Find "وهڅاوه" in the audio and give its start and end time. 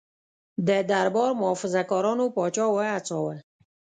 2.69-3.35